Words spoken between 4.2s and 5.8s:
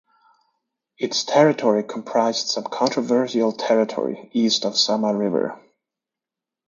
east of Sama River.